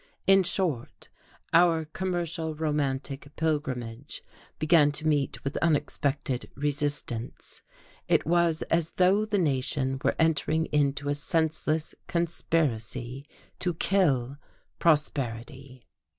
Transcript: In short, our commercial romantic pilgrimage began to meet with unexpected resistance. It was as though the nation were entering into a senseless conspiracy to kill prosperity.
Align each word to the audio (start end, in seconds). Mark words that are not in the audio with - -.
In 0.25 0.41
short, 0.41 1.09
our 1.53 1.85
commercial 1.85 2.55
romantic 2.55 3.29
pilgrimage 3.35 4.23
began 4.57 4.91
to 4.93 5.05
meet 5.05 5.43
with 5.43 5.57
unexpected 5.57 6.49
resistance. 6.55 7.61
It 8.07 8.25
was 8.25 8.63
as 8.63 8.93
though 8.93 9.25
the 9.25 9.37
nation 9.37 10.01
were 10.03 10.15
entering 10.17 10.65
into 10.71 11.07
a 11.07 11.13
senseless 11.13 11.93
conspiracy 12.07 13.27
to 13.59 13.75
kill 13.75 14.37
prosperity. 14.79 15.85